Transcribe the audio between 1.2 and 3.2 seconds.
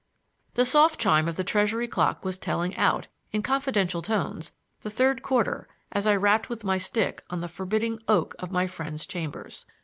of the Treasury clock was telling out,